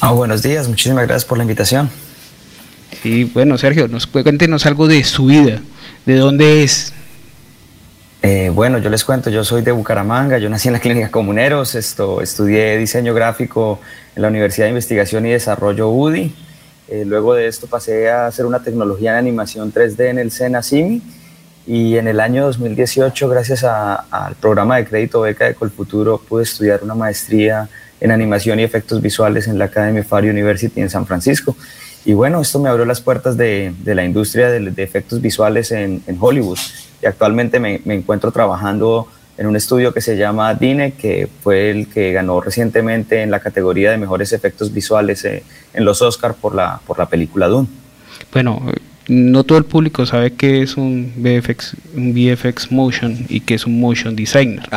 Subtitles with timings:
[0.00, 1.90] Ah, buenos días, muchísimas gracias por la invitación.
[3.02, 5.60] Y bueno, Sergio, nos cuéntenos algo de su vida,
[6.06, 6.92] de dónde es.
[8.22, 11.74] Eh, bueno, yo les cuento, yo soy de Bucaramanga, yo nací en la clínica Comuneros,
[11.74, 13.80] esto, estudié diseño gráfico
[14.14, 16.32] en la Universidad de Investigación y Desarrollo UDI.
[16.86, 20.62] Eh, luego de esto pasé a hacer una tecnología de animación 3D en el SENA
[20.62, 21.02] CIMI
[21.66, 26.84] y en el año 2018, gracias al programa de crédito beca de Colfuturo, pude estudiar
[26.84, 27.68] una maestría
[28.00, 31.56] en animación y efectos visuales en la Academy Fire University en San Francisco.
[32.04, 36.58] Y bueno, esto me abrió las puertas de, la industria de, efectos visuales en, Hollywood.
[37.02, 41.88] Y actualmente me, encuentro trabajando en un estudio que se llama DINE, que fue el
[41.88, 46.54] que ganó recientemente en la categoría de mejores efectos visuales eh, en los Oscars por
[46.54, 47.68] la, por la película Dune.
[48.32, 48.62] Bueno,
[49.08, 53.64] no todo el público sabe que es un VFX, un VFX Motion y que es
[53.64, 54.68] un Motion Designer.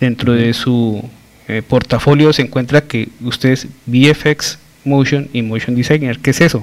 [0.00, 1.02] Dentro de su
[1.48, 6.18] eh, portafolio se encuentra que usted es VFX Motion y Motion Designer.
[6.18, 6.62] ¿Qué es eso?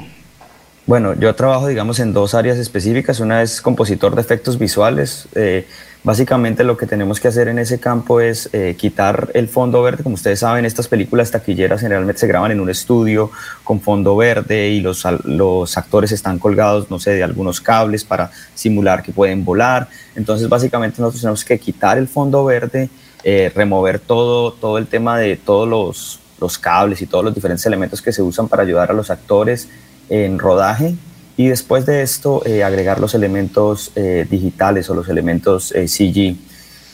[0.85, 3.19] Bueno, yo trabajo, digamos, en dos áreas específicas.
[3.19, 5.27] Una es compositor de efectos visuales.
[5.33, 5.65] Eh,
[6.03, 10.03] básicamente lo que tenemos que hacer en ese campo es eh, quitar el fondo verde.
[10.03, 13.31] Como ustedes saben, estas películas taquilleras generalmente se graban en un estudio
[13.63, 18.29] con fondo verde y los, los actores están colgados, no sé, de algunos cables para
[18.53, 19.87] simular que pueden volar.
[20.15, 22.91] Entonces, básicamente nosotros tenemos que quitar el fondo verde
[23.27, 27.65] eh, remover todo, todo el tema de todos los, los, cables y todos los diferentes
[27.65, 29.67] elementos que se usan para ayudar a los actores
[30.09, 30.93] en rodaje
[31.35, 36.35] y después de esto eh, agregar los elementos eh, digitales o los elementos CG,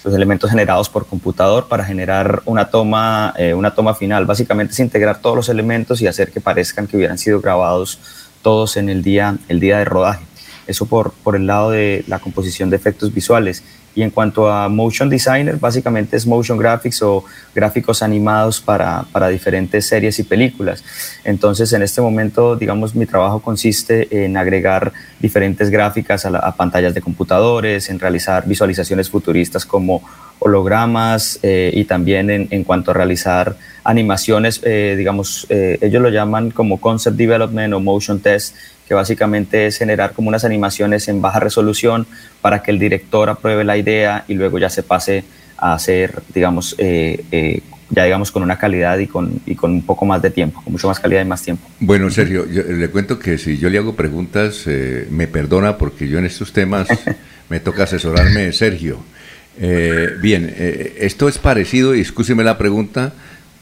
[0.06, 4.26] los elementos generados por computador para generar una toma, una toma final.
[4.26, 8.00] Básicamente es integrar todos los elementos y hacer que parezcan que hubieran sido grabados
[8.42, 10.24] todos en el día, el día de rodaje.
[10.66, 13.64] Eso por, por el lado de la composición de efectos visuales.
[13.94, 19.28] Y en cuanto a motion designer, básicamente es motion graphics o gráficos animados para, para,
[19.28, 20.84] diferentes series y películas.
[21.24, 27.02] Entonces, en este momento, digamos, mi trabajo consiste en agregar diferentes gráficas a, pantallas de
[27.02, 30.02] computadores, en realizar visualizaciones futuristas como
[30.40, 36.10] hologramas eh, y también en, en, cuanto a realizar animaciones, eh, digamos, eh, ellos lo
[36.10, 38.56] llaman como concept development o motion test,
[38.92, 42.06] que básicamente es generar como unas animaciones en baja resolución
[42.42, 45.24] para que el director apruebe la idea y luego ya se pase
[45.56, 49.84] a hacer, digamos, eh, eh, ya digamos con una calidad y con, y con un
[49.84, 51.70] poco más de tiempo, con mucho más calidad y más tiempo.
[51.80, 56.20] Bueno, Sergio, le cuento que si yo le hago preguntas, eh, me perdona porque yo
[56.20, 56.90] en estos temas
[57.50, 58.98] me toca asesorarme, Sergio.
[60.22, 60.54] bien,
[60.98, 63.14] esto es parecido, y escúcheme la pregunta,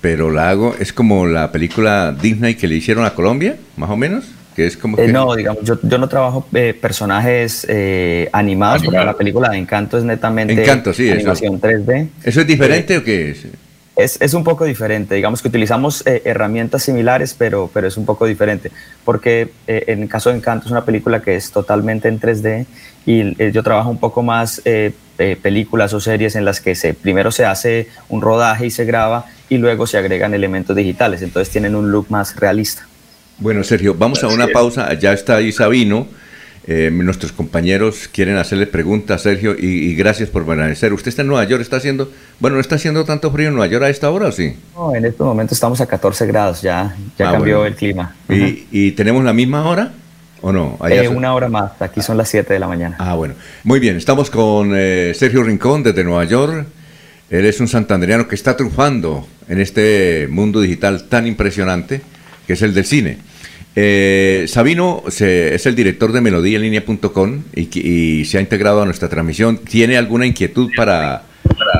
[0.01, 3.96] pero la hago, es como la película Disney que le hicieron a Colombia, más o
[3.96, 4.38] menos.
[4.68, 9.58] Eh, no, digamos, yo, yo no trabajo eh, personajes eh, animados, porque la película de
[9.58, 12.09] Encanto es netamente Encanto, sí, animación 3D.
[12.24, 13.47] ¿Eso es diferente o qué es?
[13.96, 18.25] Es, es, un poco diferente, digamos que utilizamos herramientas similares, pero, pero es un poco
[18.25, 18.72] diferente,
[19.03, 22.66] porque en el caso de Encanto es una película que es totalmente en 3D
[23.06, 24.62] y yo trabajo un poco más
[25.41, 29.26] películas o series en las que se, primero se hace un rodaje y se graba
[29.50, 32.88] y luego se agregan elementos digitales, entonces tienen un look más realista.
[33.39, 34.94] Bueno, Sergio, vamos a una pausa.
[34.95, 36.07] Ya está ahí Sabino.
[36.67, 40.94] Eh, nuestros compañeros quieren hacerle preguntas, Sergio, y, gracias por permanecer.
[40.94, 41.61] ¿Usted está en Nueva York?
[41.61, 44.31] ¿Está haciendo, bueno, no está haciendo tanto frío en Nueva York a esta hora o
[44.31, 44.55] sí?
[44.75, 48.13] No, en este momento estamos a 14 grados, ya, ya ah, cambió el clima.
[48.28, 49.94] ¿Y, tenemos la misma hora
[50.41, 50.78] o no?
[50.88, 52.97] Eh, una hora más, aquí son las 7 de la mañana.
[52.99, 53.33] Ah, bueno.
[53.63, 56.67] Muy bien, estamos con eh, Sergio Rincón desde Nueva York.
[57.31, 62.01] Él es un santanderiano que está triunfando en este mundo digital tan impresionante
[62.45, 63.28] que es el del cine.
[63.75, 69.57] Eh, Sabino es el director de melodíaenlínea.com y, y se ha integrado a nuestra transmisión.
[69.57, 71.24] ¿Tiene alguna inquietud para,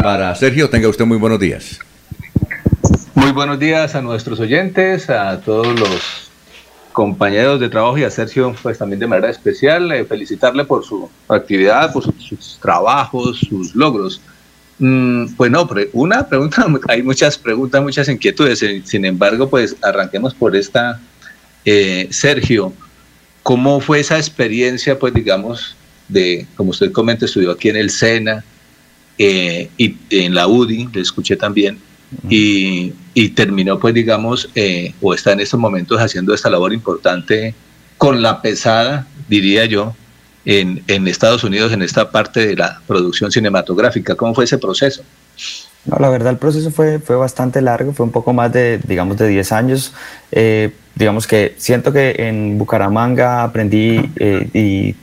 [0.02, 0.70] para Sergio?
[0.70, 1.80] Tenga usted muy buenos días.
[3.16, 6.30] Muy buenos días a nuestros oyentes, a todos los
[6.94, 11.10] compañeros de trabajo y a Sergio pues también de manera especial, eh, felicitarle por su
[11.28, 14.22] actividad, por sus, trabajos, sus logros.
[14.80, 20.56] Mm, pues no, una pregunta, hay muchas preguntas, muchas inquietudes, sin embargo pues arranquemos por
[20.56, 21.00] esta
[21.66, 22.74] eh, Sergio,
[23.44, 25.76] ¿cómo fue esa experiencia, pues digamos,
[26.08, 28.44] de, como usted comenta, estudió aquí en el SENA
[29.18, 31.80] eh, y en la UDI, le escuché también,
[32.28, 32.92] y,
[33.36, 37.54] terminó, pues digamos, eh, o está en estos momentos haciendo esta labor importante
[37.98, 39.96] con la pesada, diría yo,
[40.46, 44.16] en, en Estados Unidos, en esta parte de la producción cinematográfica.
[44.16, 45.04] ¿Cómo fue ese proceso?
[45.90, 49.18] No, la verdad el proceso fue, fue bastante largo, fue un poco más de, digamos,
[49.18, 49.94] de 10 años.
[50.32, 54.96] Eh, digamos que siento que en Bucaramanga aprendí eh, y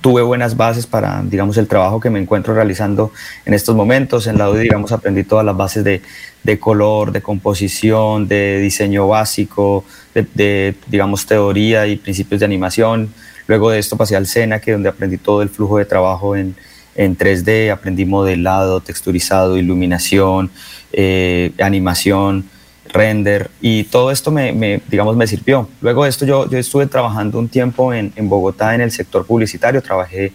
[0.00, 3.12] tuve buenas bases para, digamos, el trabajo que me encuentro realizando
[3.44, 4.28] en estos momentos.
[4.28, 6.02] En la UDI, digamos, aprendí todas las bases de,
[6.44, 9.84] de color, de composición, de diseño básico,
[10.14, 13.12] de, digamos, teoría y principios de animación.
[13.48, 16.54] Luego de esto pasé al SENA, que donde aprendí todo el flujo de trabajo en,
[16.94, 20.50] en 3D, aprendí modelado, texturizado, iluminación,
[20.92, 22.44] eh, animación,
[22.92, 25.68] render y todo esto me, digamos, me sirvió.
[25.80, 29.82] Luego de esto yo, estuve trabajando un tiempo en, en, Bogotá en el sector publicitario,
[29.82, 30.32] trabajé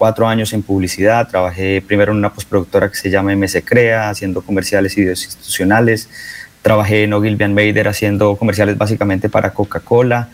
[0.00, 4.40] cuatro años en publicidad, trabajé primero en una postproductora que se llama MC Crea, haciendo
[4.40, 6.08] comerciales y videos institucionales,
[6.62, 10.30] trabajé en Ogilvy Mader haciendo comerciales básicamente para Coca-Cola,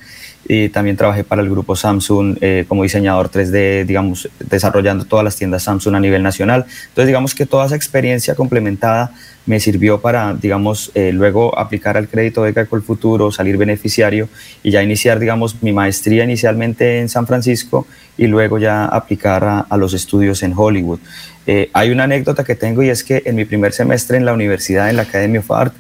[0.48, 5.36] y también trabajé para el grupo Samsung eh, como diseñador 3D, digamos, desarrollando todas las
[5.36, 6.66] tiendas Samsung a nivel nacional.
[6.88, 9.12] Entonces, digamos que toda esa experiencia complementada
[9.46, 14.28] me sirvió para, digamos, eh, luego aplicar al crédito beca el Futuro, salir beneficiario
[14.62, 17.86] y ya iniciar, digamos, mi maestría inicialmente en San Francisco
[18.18, 20.98] y luego ya aplicar a, los estudios en Hollywood.
[21.46, 24.32] Eh, hay una anécdota que tengo y es que en mi primer semestre en la
[24.32, 25.74] universidad, en la Academy of Art,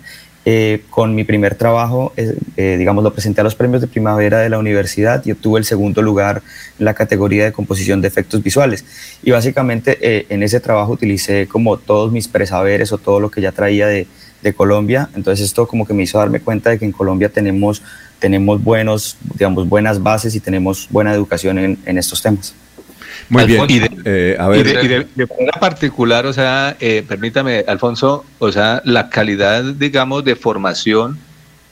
[0.48, 4.48] eh, con mi primer trabajo, eh, digamos, lo presenté a los premios de primavera de
[4.48, 6.40] la universidad y obtuve el segundo lugar
[6.78, 8.84] en la categoría de composición de efectos visuales.
[9.24, 13.40] Y básicamente eh, en ese trabajo utilicé como todos mis presaberes o todo lo que
[13.40, 14.06] ya traía de,
[14.40, 15.10] de, Colombia.
[15.16, 17.82] Entonces esto como que me hizo darme cuenta de que en Colombia tenemos,
[18.20, 22.54] tenemos buenos, digamos, buenas bases y tenemos buena educación en, en estos temas.
[23.28, 23.64] Muy bien.
[23.68, 24.66] Y de, eh, a ver.
[24.66, 30.36] Y de, manera particular, o sea, eh, permítame, Alfonso, o sea, la calidad, digamos, de
[30.36, 31.18] formación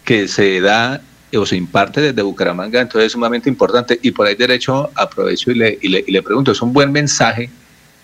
[0.05, 1.01] que se da
[1.37, 3.99] o se imparte desde Bucaramanga, entonces es sumamente importante.
[4.03, 6.93] Y por ahí derecho aprovecho y le, y le, y le pregunto, es un buen
[6.93, 7.51] mensaje,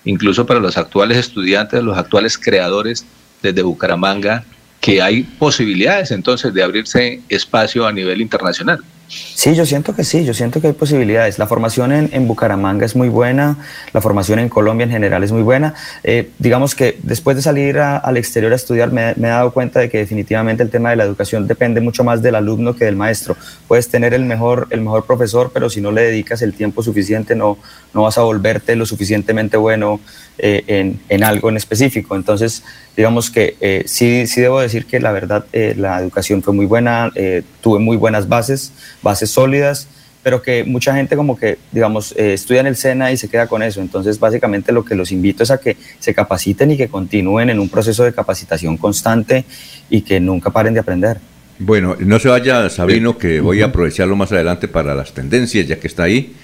[0.04, 3.04] incluso para los actuales estudiantes, los actuales creadores
[3.42, 4.44] desde Bucaramanga,
[4.80, 8.80] que hay posibilidades entonces de abrirse espacio a nivel internacional.
[9.10, 11.36] Sí, yo siento que sí, yo siento que hay posibilidades.
[11.38, 13.56] La formación en, en Bucaramanga es muy buena,
[13.92, 15.74] la formación en Colombia en general es muy buena.
[16.04, 19.88] Eh, digamos que después de salir al exterior a estudiar me, he dado cuenta de
[19.88, 23.36] que definitivamente el tema de la educación depende mucho más del alumno que del maestro.
[23.66, 27.34] Puedes tener el mejor, el mejor profesor, pero si no le dedicas el tiempo suficiente
[27.34, 27.58] no,
[27.92, 30.00] no vas a volverte lo suficientemente bueno
[30.38, 32.14] eh, en, en, algo en específico.
[32.14, 32.62] Entonces,
[33.00, 36.66] digamos que eh, sí, sí debo decir que la verdad eh, la educación fue muy
[36.66, 39.88] buena, eh, tuve muy buenas bases, bases sólidas,
[40.22, 43.62] pero que mucha gente como que, digamos, estudia en el SENA y se queda con
[43.62, 43.80] eso.
[43.80, 47.58] Entonces, básicamente lo que los invito es a que se capaciten y que continúen en
[47.58, 49.46] un proceso de capacitación constante
[49.88, 51.20] y que nunca paren de aprender.
[51.58, 55.80] Bueno, no se vaya Sabino, que voy a aprovecharlo más adelante para las tendencias, ya
[55.80, 56.34] que está ahí.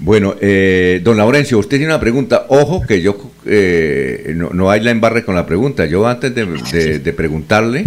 [0.00, 2.46] Bueno, eh, don Laurencio, usted tiene una pregunta.
[2.48, 5.86] Ojo que yo eh, no, hay la embarre con la pregunta.
[5.86, 7.84] Yo antes de, preguntarle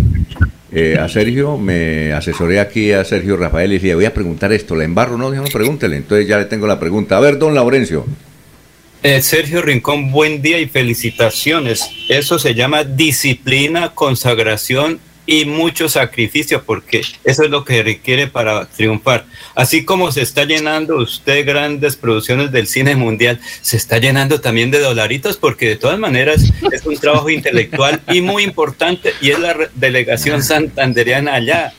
[0.74, 4.52] eh, a Sergio, me asesoré aquí a Sergio Rafael y le dije, voy a preguntar
[4.52, 4.76] esto.
[4.76, 5.18] ¿La embarro?
[5.18, 5.96] No, no, pregúntele.
[5.96, 7.16] Entonces ya le tengo la pregunta.
[7.16, 8.06] A ver, don Laurencio.
[9.22, 11.90] Sergio Rincón, buen día y felicitaciones.
[12.08, 15.00] Eso se llama disciplina, consagración
[15.32, 19.26] y mucho sacrificio, porque eso es lo que requiere para triunfar.
[19.56, 24.72] Así como se está llenando usted grandes producciones del cine mundial, se está llenando también
[24.72, 29.40] de dolaritos, porque de todas maneras es un trabajo intelectual y muy importante, y es
[29.40, 31.74] la delegación santandereana allá.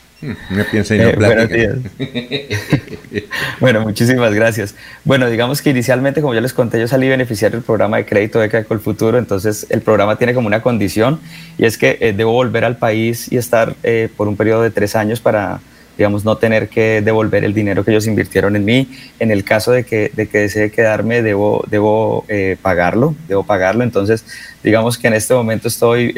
[0.51, 1.81] Me piensa y no eh,
[3.61, 4.77] bueno, muchísimas gracias.
[5.05, 8.39] Bueno, digamos que inicialmente, como ya les conté, yo salí beneficiario del programa de crédito
[8.39, 11.19] de el Futuro, entonces el programa tiene como una condición
[11.59, 14.71] y es que eh, debo volver al país y estar eh, por un periodo de
[14.71, 15.61] tres años para,
[15.99, 18.89] digamos, no tener que devolver el dinero que ellos invirtieron en mí.
[19.19, 22.25] En el caso de que, de que desee quedarme, debo, debo
[22.63, 23.83] pagarlo, debo pagarlo.
[23.83, 24.25] Entonces,
[24.63, 26.15] digamos que en este momento estoy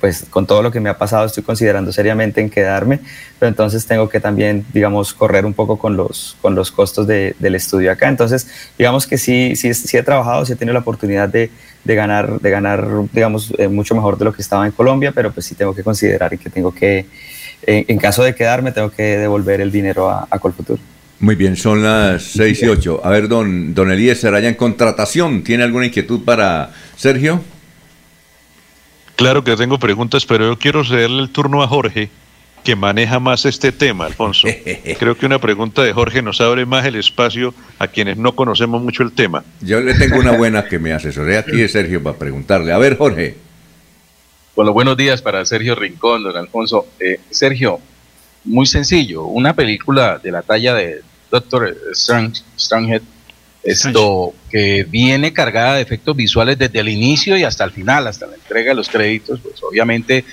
[0.00, 3.00] pues con todo lo que me ha pasado estoy considerando seriamente en quedarme,
[3.38, 7.34] pero entonces tengo que también, digamos, correr un poco con los, con los costos de,
[7.38, 8.08] del estudio acá.
[8.08, 8.48] Entonces,
[8.78, 11.50] digamos que sí, sí, he trabajado, sí he tenido la oportunidad de,
[11.84, 15.32] de ganar, de ganar, digamos, eh, mucho mejor de lo que estaba en Colombia, pero
[15.32, 17.06] pues sí tengo que considerar y que tengo que,
[17.66, 20.78] en, caso de quedarme, tengo que devolver el dinero a, a Colfutur.
[21.18, 23.00] Muy bien, son las 6 y 8.
[23.02, 27.40] A ver, don, don Eliezer, allá en contratación, ¿tiene alguna inquietud para Sergio?
[29.16, 32.10] Claro que tengo preguntas, pero yo quiero cederle el turno a Jorge,
[32.62, 34.46] que maneja más este tema, Alfonso.
[34.98, 38.82] Creo que una pregunta de Jorge nos abre más el espacio a quienes no conocemos
[38.82, 39.42] mucho el tema.
[39.62, 42.72] Yo le tengo una buena que me asesoré aquí de Sergio para preguntarle.
[42.72, 43.36] A ver, Jorge.
[44.54, 46.86] Bueno, buenos días para Sergio Rincón, don Alfonso.
[47.00, 47.80] Eh, Sergio,
[48.44, 53.02] muy sencillo, una película de la talla de Doctor Stranghead
[53.66, 58.26] esto que viene cargada de efectos visuales desde el inicio y hasta el final, hasta
[58.26, 60.24] la entrega de los créditos, pues obviamente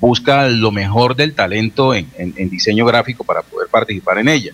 [0.00, 2.08] busca lo mejor del talento en,
[2.50, 4.52] diseño gráfico para poder participar en ella.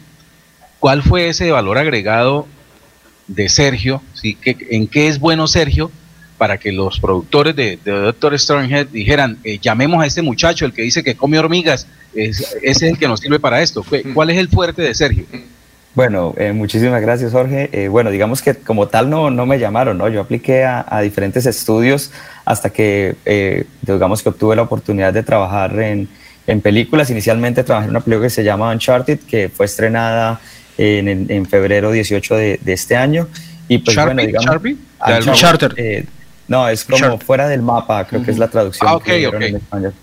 [0.78, 2.46] ¿Cuál fue ese valor agregado
[3.26, 4.36] de Sergio, ¿sí?
[4.44, 5.90] ¿En qué es bueno Sergio?
[6.36, 10.82] Para que los productores de, Doctor Strangehead dijeran, eh, llamemos a este muchacho, el que
[10.82, 13.84] dice que come hormigas, es, ese es el que nos sirve para esto.
[14.14, 15.26] ¿Cuál es el fuerte de Sergio?
[15.94, 17.68] Bueno, eh, muchísimas gracias Jorge.
[17.72, 20.08] Eh, bueno, digamos que como tal no, no me llamaron, ¿no?
[20.08, 22.12] Yo apliqué a, diferentes estudios
[22.44, 26.08] hasta que, eh, digamos que obtuve la oportunidad de trabajar en,
[26.46, 27.10] en, películas.
[27.10, 30.40] Inicialmente trabajé en una película que se llama Uncharted, que fue estrenada
[30.78, 33.26] en, en febrero 18 de, de, este año.
[33.66, 34.46] Y pues bueno, digamos...
[35.26, 36.04] Uncharted.
[36.46, 38.88] no, es como fuera del mapa, creo que es la traducción.
[38.88, 39.40] Ah, ok, ok.
[39.40, 39.94] En español.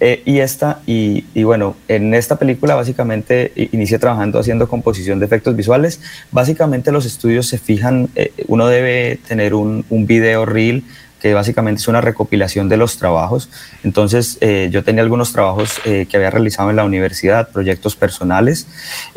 [0.00, 5.54] Eh, y esta, y, bueno, en esta película básicamente inicié trabajando haciendo composición de efectos
[5.54, 6.00] visuales.
[6.32, 10.84] Básicamente los estudios se fijan, eh, uno debe tener un, un video reel
[11.20, 13.48] que básicamente es una recopilación de los trabajos.
[13.84, 18.66] Entonces, eh, yo tenía algunos trabajos eh, que había realizado en la universidad, proyectos personales,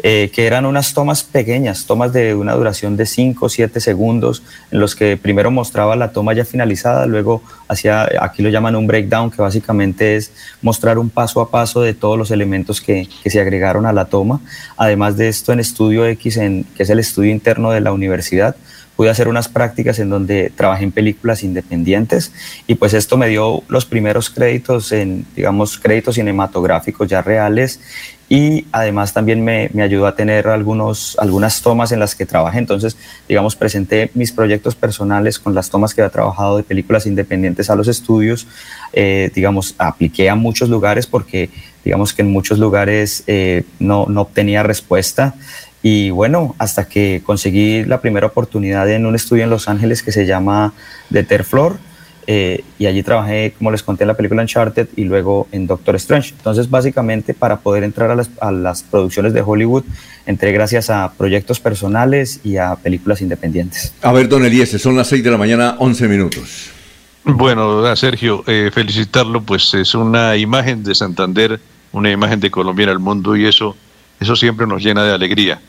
[0.04, 4.44] eh, que eran unas tomas pequeñas, tomas de una duración de 5 o 7 segundos,
[4.72, 8.86] en los que primero mostraba la toma ya finalizada, luego hacía, aquí lo llaman un
[8.86, 10.32] breakdown, que básicamente es
[10.62, 14.06] mostrar un paso a paso de todos los elementos que, que se agregaron a la
[14.06, 14.42] toma.
[14.78, 18.56] Además de esto, en Estudio X, en, que es el estudio interno de la universidad,
[18.96, 22.32] pude hacer unas prácticas en donde trabajé en películas independientes
[22.68, 27.80] y pues esto me dio los primeros créditos en, digamos, créditos cinematográficos ya reales
[28.30, 32.58] y además también me, me, ayudó a tener algunos, algunas tomas en las que trabajé.
[32.58, 32.98] Entonces,
[33.28, 37.76] digamos, presenté mis proyectos personales con las tomas que había trabajado de películas independientes a
[37.76, 38.48] los estudios.
[38.94, 41.52] Eh, digamos, apliqué a muchos lugares porque,
[41.84, 45.36] digamos que en muchos lugares eh, no, no obtenía respuesta.
[45.84, 50.12] Y bueno, hasta que conseguí la primera oportunidad en un estudio en Los Ángeles que
[50.12, 50.74] se llama
[51.12, 51.78] The Terflor,
[52.26, 55.96] eh, y allí trabajé, como les conté, en la película Uncharted y luego en Doctor
[55.98, 56.34] Strange.
[56.38, 59.84] Entonces, básicamente, para poder entrar a las, a las producciones de Hollywood,
[60.26, 63.94] entré gracias a proyectos personales y a películas independientes.
[64.02, 66.70] A ver, don Eliezer, son las 6 de la mañana, 11 minutos.
[67.26, 71.60] Bueno, Sergio, eh, felicitarlo, pues es una imagen de Santander,
[71.94, 73.78] una imagen de Colombia en el mundo y eso,
[74.24, 75.62] eso siempre nos llena de alegría.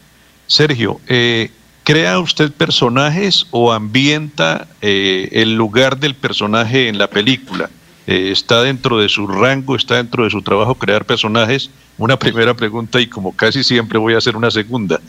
[0.46, 1.50] Sergio, eh,
[1.82, 7.68] ¿crea usted personajes o ambienta eh, el lugar del personaje en la película?
[8.06, 11.70] Eh, ¿Está dentro de su rango, está dentro de su trabajo crear personajes?
[11.98, 15.00] Una primera pregunta y como casi siempre voy a hacer una segunda.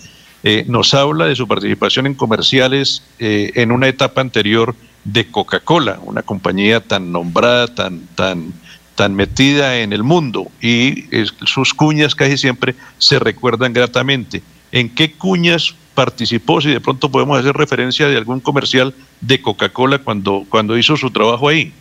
[0.68, 6.82] nos habla de su participación en comerciales en una etapa anterior de Coca-Cola, una compañía
[6.82, 8.54] tan nombrada, tan, tan,
[8.96, 11.06] tan metida en el mundo y
[11.46, 17.40] sus cuñas casi siempre se recuerdan gratamente en qué cuñas participó, si de pronto podemos
[17.40, 21.72] hacer referencia de algún comercial de Coca-Cola cuando, cuando hizo su trabajo ahí.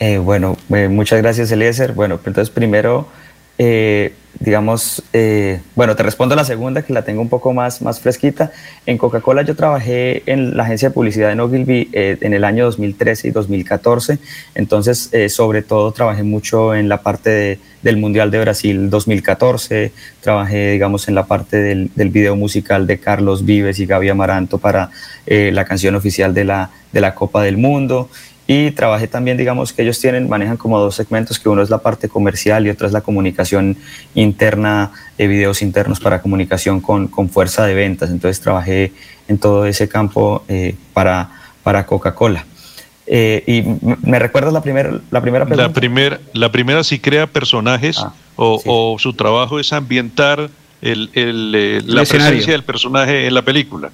[0.00, 1.92] Eh, bueno, eh, muchas gracias Eliezer.
[1.92, 3.08] Bueno, pues entonces primero
[3.58, 7.98] eh, digamos, eh, bueno, te respondo la segunda, que la tengo un poco más, más
[7.98, 8.52] fresquita.
[8.86, 12.66] En Coca-Cola yo trabajé en la agencia de publicidad en Ogilvy eh, en el año
[12.66, 14.18] 2013 y 2014,
[14.54, 21.08] entonces sobre todo trabajé mucho en la parte del Mundial de Brasil 2014, trabajé, digamos,
[21.08, 24.90] en la parte del, del video musical de Carlos Vives y Gaby Amaranto para
[25.26, 28.08] la canción oficial de la, de la Copa del Mundo.
[28.50, 31.78] Y trabajé también, digamos, que ellos tienen, manejan como dos segmentos, que uno es la
[31.78, 33.76] parte comercial y otra es la comunicación
[34.14, 38.08] interna, de videos internos para comunicación con, con fuerza de ventas.
[38.08, 38.92] Entonces trabajé
[39.28, 41.28] en todo ese campo eh, para,
[41.62, 42.46] para Coca-Cola.
[43.06, 45.68] Eh, y me recuerdas la primera la primera pregunta.
[45.68, 50.48] La primera la primera si crea personajes ah, o, o, su trabajo es ambientar
[50.80, 53.90] el, el, eh, la presencia del personaje en la película.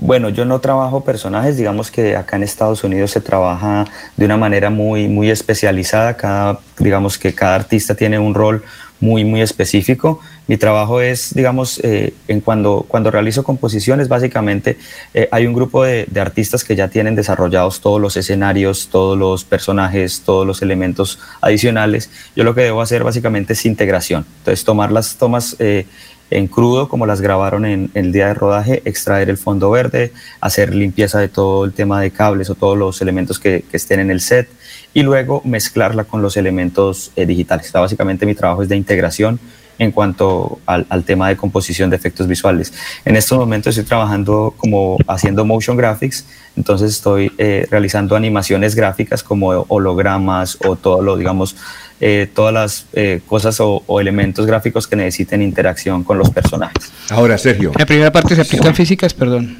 [0.00, 3.84] Bueno, yo no trabajo personajes, digamos que acá en Estados Unidos se trabaja
[4.16, 8.62] de una manera muy, muy especializada, cada, digamos que cada artista tiene un rol
[9.00, 10.20] muy, muy específico.
[10.46, 14.78] Mi trabajo es, digamos, eh, en cuando, cuando realizo composiciones, básicamente
[15.14, 19.44] eh, hay un grupo de, artistas que ya tienen desarrollados todos los escenarios, todos los
[19.44, 22.10] personajes, todos los elementos adicionales.
[22.34, 24.24] Yo lo que debo hacer básicamente es integración.
[24.38, 25.86] Entonces, tomar las tomas eh,
[26.30, 30.74] en crudo, como las grabaron en, el día de rodaje, extraer el fondo verde, hacer
[30.74, 34.20] limpieza de todo el tema de cables o todos los elementos que, estén en el
[34.20, 34.48] set
[34.92, 37.70] y luego mezclarla con los elementos eh, digitales.
[37.72, 39.38] básicamente mi trabajo es de integración
[39.78, 42.72] en cuanto al, tema de composición de efectos visuales.
[43.04, 49.22] En estos momentos estoy trabajando como haciendo motion graphics, entonces estoy eh, realizando animaciones gráficas
[49.22, 51.56] como hologramas o todo lo, digamos,
[52.00, 56.92] eh, todas las eh, cosas o, elementos gráficos que necesiten interacción con los personajes.
[57.10, 57.70] Ahora, Sergio.
[57.72, 59.58] En la primera parte se aplican físicas, perdón.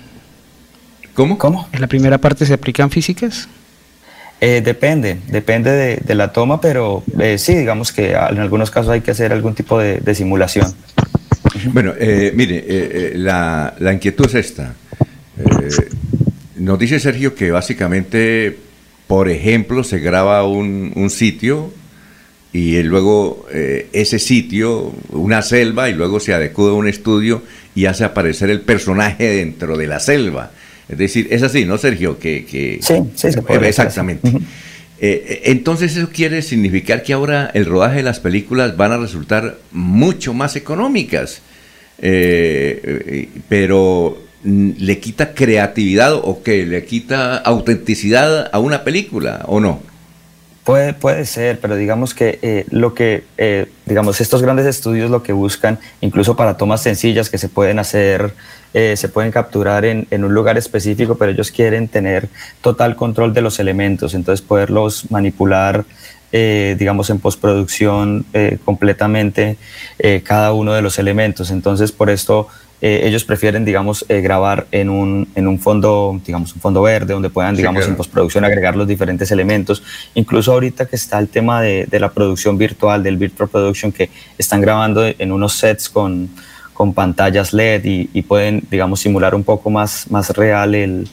[1.15, 1.39] ¿Cómo?
[1.39, 1.69] ¿Cómo?
[1.73, 3.49] En la primera parte se aplican físicas.
[4.41, 7.03] Eh, depende, depende de, la toma, pero
[7.39, 10.73] sí, digamos que en algunos casos hay que hacer algún tipo de, simulación.
[11.73, 11.95] Bueno,
[12.35, 14.75] mire, la, la, inquietud es esta.
[16.57, 18.57] nos dice Sergio que básicamente,
[19.09, 21.73] por ejemplo, se graba un, un sitio
[22.53, 27.43] y luego eh, ese sitio, una selva, y luego se adecua un estudio
[27.75, 30.51] y hace aparecer el personaje dentro de la selva.
[30.89, 32.19] Es decir, es así, ¿no, Sergio?
[32.19, 34.31] Que, que sí, sí, se puede Exactamente.
[35.01, 39.57] Eh, entonces eso quiere significar que ahora el rodaje de las películas van a resultar
[39.71, 41.41] mucho más económicas,
[42.01, 49.83] eh, pero le quita creatividad o que le quita autenticidad a una película, ¿o no?
[50.69, 55.23] Puede, puede ser, pero digamos que eh, lo que, eh, digamos, estos grandes estudios lo
[55.23, 58.35] que buscan, incluso para tomas sencillas que se pueden hacer,
[58.75, 62.29] eh, se pueden capturar en, en, un lugar específico, pero ellos quieren tener
[62.61, 65.87] total control de los elementos, entonces poderlos manipular,
[66.31, 68.27] digamos, en postproducción
[68.67, 69.57] completamente
[70.25, 71.51] cada uno de los elementos.
[71.51, 72.49] Entonces, por esto
[72.81, 77.13] eh, ellos prefieren, digamos, eh, grabar en un, en un fondo, digamos, un fondo verde,
[77.13, 79.83] donde puedan, digamos, en postproducción agregar los diferentes elementos.
[80.15, 84.11] Incluso ahorita que está el tema de, de, la producción virtual, del virtual production, que
[84.37, 86.29] están grabando en unos sets con,
[86.73, 91.09] con pantallas LED y, y, pueden, digamos, simular un poco más, más real el,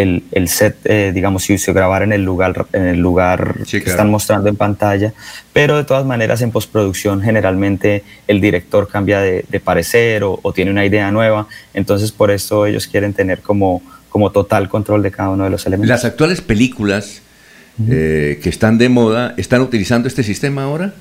[0.00, 3.78] el, el set, eh, digamos, si se grabara en el lugar, en el lugar que
[3.78, 5.12] están mostrando en pantalla,
[5.52, 10.84] pero de todas maneras en postproducción generalmente el director cambia de, parecer o, tiene una
[10.84, 15.44] idea nueva, entonces por eso ellos quieren tener como, como total control de cada uno
[15.44, 15.88] de los elementos.
[15.88, 17.22] ¿Las actuales películas
[17.88, 20.94] eh, que están de moda están utilizando este sistema ahora?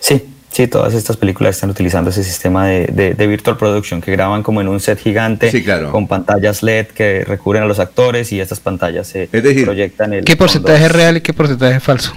[0.00, 0.22] Sí,
[0.56, 4.62] Sí, todas estas películas están utilizando ese sistema de, de, virtual production que graban como
[4.62, 5.52] en un set gigante
[5.92, 10.14] con pantallas LED que recurren a los actores y estas pantallas se proyectan.
[10.14, 12.14] El ¿Qué porcentaje es real y qué porcentaje es falso?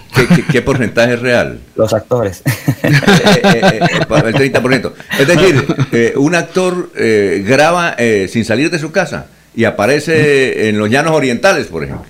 [0.53, 1.59] ¿Qué, porcentaje es real?
[1.75, 2.41] Los actores.
[2.81, 2.91] Eh,
[3.43, 4.93] eh, eh, el 30%.
[5.19, 6.91] Es decir, un actor
[7.43, 7.97] graba
[8.29, 12.07] sin salir de su casa y aparece en los llanos orientales, por ejemplo.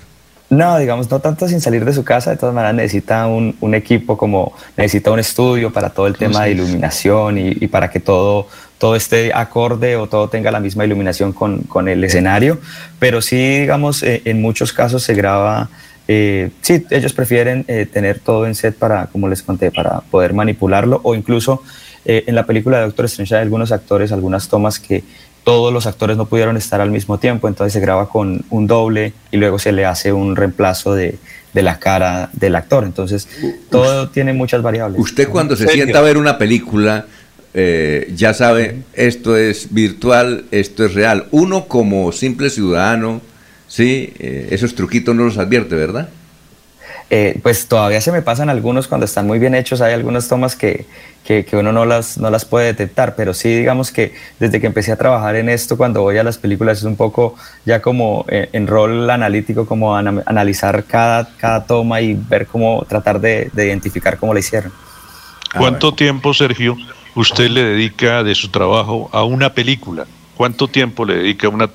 [0.50, 3.72] No, digamos, no tanto sin salir de su casa, de todas maneras necesita un, un
[3.72, 8.00] equipo como, necesita un estudio para todo el tema de iluminación y, y, para que
[8.00, 12.58] todo, todo esté acorde o todo tenga la misma iluminación con, con el escenario,
[12.98, 15.68] pero sí, digamos, eh, en muchos casos se graba,
[16.08, 20.34] eh, sí, ellos prefieren eh, tener todo en set para, como les conté, para poder
[20.34, 21.62] manipularlo o incluso
[22.06, 25.04] en la película de Doctor Strange hay algunos actores, algunas tomas que
[25.44, 29.12] todos los actores no pudieron estar al mismo tiempo, entonces se graba con un doble
[29.30, 31.18] y luego se le hace un reemplazo de,
[31.52, 32.84] de la cara del actor.
[32.84, 33.28] Entonces,
[33.70, 35.00] todo tiene muchas variables.
[35.00, 37.06] Usted cuando se sienta a ver una película,
[37.54, 41.26] eh, ya sabe, esto es virtual, esto es real.
[41.30, 43.20] Uno como simple ciudadano,
[43.66, 46.08] sí, eh, esos truquitos no los advierte, ¿verdad?
[47.12, 50.54] Eh, pues todavía se me pasan algunos cuando están muy bien hechos, hay algunas tomas
[50.54, 50.86] que,
[51.24, 54.92] que, uno no las, no las puede detectar, pero sí digamos que desde que empecé
[54.92, 57.34] a trabajar en esto, cuando voy a las películas es un poco
[57.66, 63.20] ya como eh, en rol analítico, como analizar cada, cada toma y ver cómo tratar
[63.20, 64.72] de, identificar cómo la hicieron.
[65.56, 66.76] ¿Cuánto tiempo, Sergio,
[67.16, 70.06] usted le dedica de su trabajo a una película?
[70.36, 71.68] ¿Cuánto tiempo le dedica a una,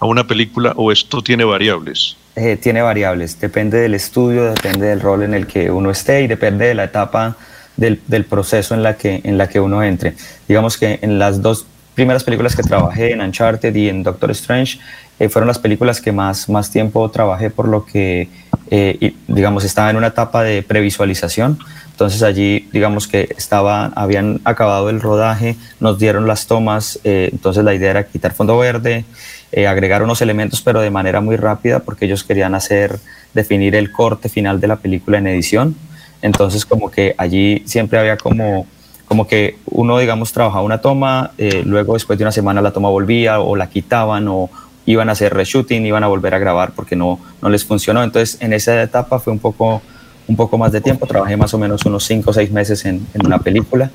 [0.00, 2.16] a una película o esto tiene variables?
[2.40, 6.28] Eh, tiene variables, depende del estudio, depende del rol en el que uno esté y
[6.28, 7.36] depende de la etapa
[7.76, 10.14] del, del, proceso en la, que, en la que uno entre.
[10.46, 14.78] Digamos que en las dos primeras películas que trabajé, en Uncharted y en Doctor Strange,
[15.18, 18.28] eh, fueron las películas que más, más tiempo trabajé por lo que,
[18.70, 21.58] eh, digamos, estaba en una etapa de previsualización.
[21.98, 27.74] Entonces allí, digamos que estaba, habían acabado el rodaje, nos dieron las tomas, entonces la
[27.74, 29.04] idea era quitar fondo verde,
[29.50, 32.98] eh, agregar unos elementos, pero de manera muy rápida, porque ellos querían hacer,
[33.32, 35.74] definir el corte final de la película en edición.
[36.20, 38.66] Entonces, como que allí siempre había como,
[39.06, 42.90] como que uno, digamos, trabajaba una toma, eh, luego después de una semana la toma
[42.90, 44.50] volvía o la quitaban o
[44.84, 48.02] iban a hacer reshooting, iban a volver a grabar porque no, no les funcionó.
[48.02, 49.80] Entonces, en esa etapa fue un poco,
[50.28, 53.06] un poco más de tiempo, trabajé más o menos unos 5 o 6 meses en,
[53.14, 53.90] en una película.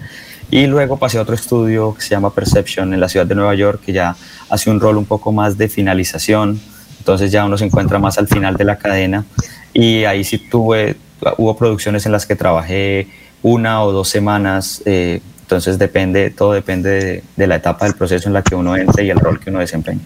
[0.51, 3.55] Y luego pasé a otro estudio que se llama Perception en la ciudad de Nueva
[3.55, 4.15] York, que ya
[4.49, 6.59] hace un rol un poco más de finalización.
[6.99, 9.25] Entonces ya uno se encuentra más al final de la cadena.
[9.73, 10.95] Y ahí sí tuve,
[11.37, 13.07] hubo producciones en las que trabajé
[13.41, 14.81] una o dos semanas.
[14.85, 18.75] Eh, entonces depende, todo depende de, de la etapa del proceso en la que uno
[18.75, 20.01] entre y el rol que uno desempeña.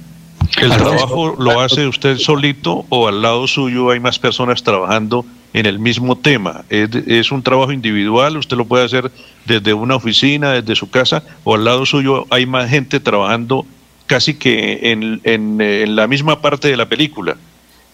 [0.62, 5.66] ¿El trabajo lo hace usted solito o al lado suyo hay más personas trabajando en
[5.66, 6.64] el mismo tema?
[6.70, 8.38] ¿Es, un trabajo individual?
[8.38, 9.12] ¿Usted lo puede hacer
[9.46, 11.24] desde una oficina, desde su casa?
[11.44, 13.66] ¿O al lado suyo hay más gente trabajando
[14.06, 17.38] casi que en, en la misma parte de la película?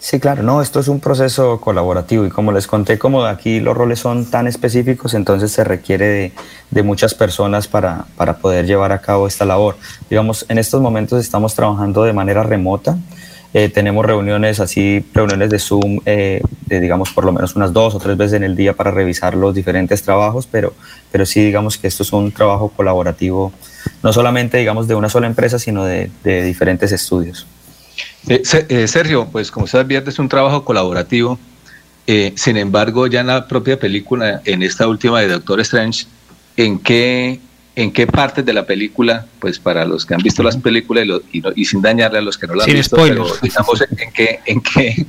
[0.04, 3.74] Sí, claro, no, esto es un proceso colaborativo y como les conté, como aquí los
[3.74, 6.32] roles son tan específicos, entonces se requiere de,
[6.70, 9.78] de muchas personas para, para, poder llevar a cabo esta labor.
[10.10, 12.98] Digamos, en estos momentos estamos trabajando de manera remota,
[13.56, 18.00] Eh, tenemos reuniones así, reuniones de Zoom, de, digamos, por lo menos unas dos o
[18.00, 20.74] tres veces en el día para revisar los diferentes trabajos, pero,
[21.12, 23.52] pero sí, digamos que esto es un trabajo colaborativo,
[24.02, 27.46] no solamente, digamos, de una sola empresa, sino de, diferentes estudios.
[28.42, 31.38] Sergio, pues como usted advierte, es un trabajo colaborativo.
[32.34, 36.06] sin embargo, ya en la propia película, en esta última de Doctor Strange,
[36.56, 37.38] ¿en qué
[37.76, 41.64] en qué partes de la película, pues para los que han visto las películas y,
[41.64, 45.06] sin dañarle a los que no las han visto, pero digamos en qué, en qué,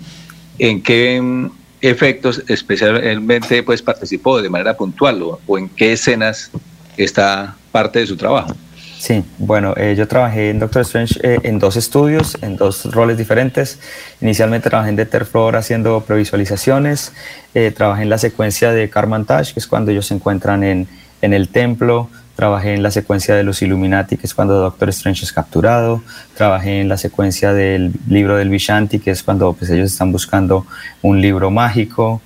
[0.57, 1.49] en qué mm,
[1.81, 6.51] efectos especialmente pues participó de manera puntual o, en qué escenas
[6.97, 8.55] está parte de su trabajo.
[8.97, 13.17] Sí, bueno, eh, yo trabajé en Doctor Strange eh, en dos estudios, en dos roles
[13.17, 13.79] diferentes.
[14.21, 17.11] Inicialmente trabajé en Detterflor haciendo previsualizaciones,
[17.53, 20.87] eh, trabajé en la secuencia de Carmantage, que es cuando ellos se encuentran en,
[21.21, 25.23] en el templo, Trabajé en la secuencia de los Illuminati, que es cuando Doctor Strange
[25.23, 26.03] es capturado.
[26.35, 30.65] Trabajé en la secuencia del libro del Vishanti, que es cuando pues, ellos están buscando
[31.01, 32.21] un libro mágico.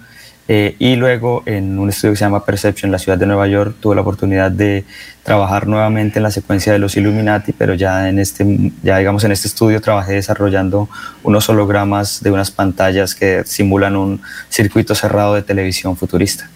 [0.52, 3.48] Eh, y luego en un estudio que se llama Perception en la ciudad de Nueva
[3.48, 4.84] York tuve la oportunidad de
[5.22, 9.32] trabajar nuevamente en la secuencia de los Illuminati, pero ya en este, ya digamos en
[9.32, 10.90] este estudio trabajé desarrollando
[11.22, 16.50] unos hologramas de unas pantallas que simulan un circuito cerrado de televisión futurista.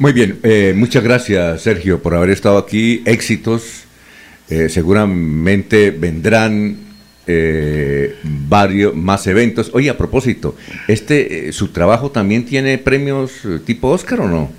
[0.00, 3.02] Muy bien, eh, muchas gracias Sergio por haber estado aquí.
[3.04, 3.84] Éxitos.
[4.48, 6.78] Eh, seguramente vendrán
[7.26, 9.70] eh, varios más eventos.
[9.74, 10.56] Oye, a propósito,
[10.88, 13.32] este su trabajo también tiene premios
[13.66, 14.50] tipo Oscar o no?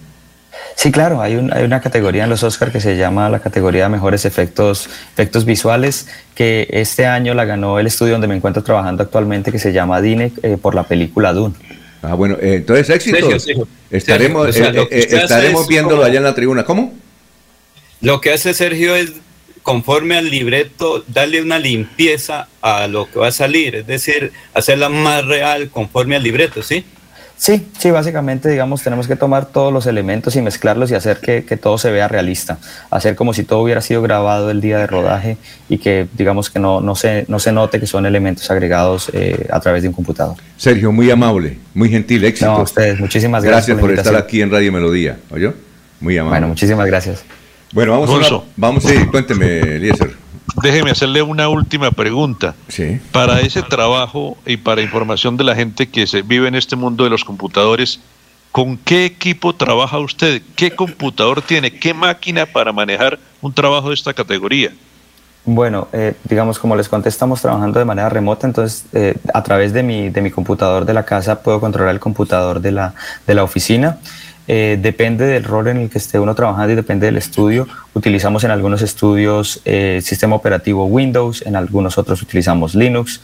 [0.76, 3.90] Sí, claro, hay, hay una categoría en los Oscar que se llama la categoría de
[3.90, 9.02] mejores efectos, efectos visuales, que este año la ganó el estudio donde me encuentro trabajando
[9.02, 11.56] actualmente, que se llama DINE, por la película Dune.
[12.02, 13.30] Ah, bueno, entonces éxito.
[13.92, 16.64] Estaremos, eh, eh, estaremos viéndolo allá en la tribuna.
[16.64, 16.94] ¿Cómo?
[18.02, 19.12] Lo que hace Sergio es,
[19.62, 24.90] conforme al libreto, darle una limpieza a lo que va a salir, es decir, hacerla
[24.90, 26.84] más real conforme al libreto, ¿sí?
[27.42, 31.42] Sí, sí, básicamente, digamos, tenemos que tomar todos los elementos y mezclarlos y hacer que,
[31.58, 32.60] todo se vea realista.
[32.92, 36.60] Hacer como si todo hubiera sido grabado el día de rodaje y que, digamos, que
[36.60, 39.96] no, no, se, no se note que son elementos agregados eh, a través de un
[39.96, 40.36] computador.
[40.56, 42.46] Sergio, muy amable, muy gentil, éxito.
[42.52, 43.76] No, a ustedes, muchísimas gracias.
[43.76, 45.56] Gracias por, estar aquí en Radio Melodía, ¿oyó?
[46.00, 46.36] Muy amable.
[46.36, 47.24] Bueno, muchísimas gracias.
[47.74, 50.21] Bueno, vamos a vamos, sí, cuénteme, Eliezer.
[50.62, 52.56] Déjeme hacerle una última pregunta.
[52.68, 53.00] Sí.
[53.12, 57.04] Para ese trabajo y para información de la gente que se vive en este mundo
[57.04, 58.00] de los computadores,
[58.52, 60.42] ¿con qué equipo trabaja usted?
[60.56, 61.72] ¿Qué computador tiene?
[61.72, 64.72] ¿Qué máquina para manejar un trabajo de esta categoría?
[65.44, 69.74] Bueno, eh, digamos, como les conté, estamos trabajando de manera remota, entonces eh, a través
[69.74, 72.94] de mi, de mi computador de la casa puedo controlar el computador de la,
[73.26, 73.98] de la oficina.
[74.54, 77.70] Eh, depende del rol en el que esté uno trabajando y depende del estudio.
[77.94, 83.22] Utilizamos en algunos estudios eh, sistema operativo Windows, en algunos otros utilizamos Linux.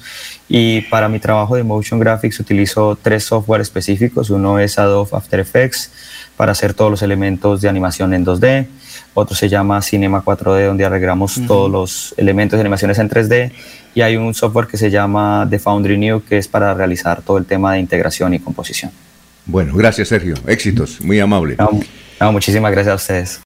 [0.47, 4.29] Y para mi trabajo de Motion Graphics utilizo tres software específicos.
[4.29, 5.91] Uno es Adobe After Effects
[6.37, 8.67] para hacer todos los elementos de animación en 2D.
[9.13, 13.51] Otro se llama Cinema 4D, donde arreglamos todos los elementos de animaciones en 3D.
[13.95, 17.37] Y hay un software que se llama The Foundry New, que es para realizar todo
[17.37, 18.93] el tema de integración y composición.
[19.47, 20.35] Bueno, gracias Sergio.
[20.45, 21.55] Éxitos, muy amable.
[22.31, 23.35] muchísimas gracias a ustedes.